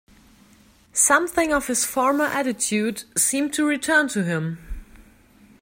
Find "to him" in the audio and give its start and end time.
4.07-4.57